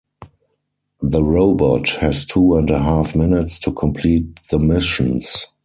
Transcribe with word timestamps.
The 1.03 1.21
robot 1.23 1.89
has 1.89 2.25
two 2.25 2.55
and 2.57 2.71
a 2.71 2.79
half 2.79 3.13
minutes 3.15 3.59
to 3.59 3.71
complete 3.71 4.39
the 4.49 4.57
missions. 4.57 5.45